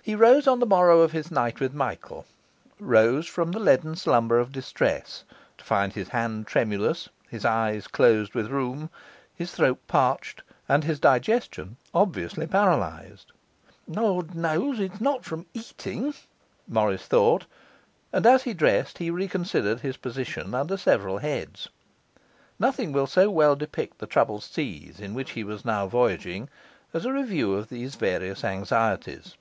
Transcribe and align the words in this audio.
He 0.00 0.14
rose 0.14 0.46
on 0.46 0.58
the 0.58 0.64
morrow 0.64 1.00
of 1.00 1.12
his 1.12 1.30
night 1.30 1.60
with 1.60 1.74
Michael, 1.74 2.24
rose 2.80 3.26
from 3.26 3.52
the 3.52 3.58
leaden 3.58 3.94
slumber 3.94 4.38
of 4.38 4.52
distress, 4.52 5.22
to 5.58 5.64
find 5.64 5.92
his 5.92 6.08
hand 6.08 6.46
tremulous, 6.46 7.10
his 7.28 7.44
eyes 7.44 7.86
closed 7.86 8.32
with 8.32 8.48
rheum, 8.48 8.88
his 9.34 9.52
throat 9.52 9.80
parched, 9.86 10.42
and 10.66 10.82
his 10.84 10.98
digestion 10.98 11.76
obviously 11.92 12.46
paralysed. 12.46 13.32
'Lord 13.86 14.34
knows 14.34 14.80
it's 14.80 14.98
not 15.00 15.26
from 15.26 15.44
eating!' 15.52 16.14
Morris 16.66 17.04
thought; 17.04 17.44
and 18.10 18.24
as 18.24 18.44
he 18.44 18.54
dressed 18.54 18.96
he 18.98 19.10
reconsidered 19.10 19.80
his 19.80 19.98
position 19.98 20.54
under 20.54 20.78
several 20.78 21.18
heads. 21.18 21.68
Nothing 22.58 22.92
will 22.92 23.08
so 23.08 23.30
well 23.30 23.56
depict 23.56 23.98
the 23.98 24.06
troubled 24.06 24.44
seas 24.44 25.00
in 25.00 25.12
which 25.12 25.32
he 25.32 25.44
was 25.44 25.66
now 25.66 25.86
voyaging 25.86 26.48
as 26.94 27.04
a 27.04 27.12
review 27.12 27.52
of 27.52 27.68
these 27.68 27.96
various 27.96 28.42
anxieties. 28.42 29.34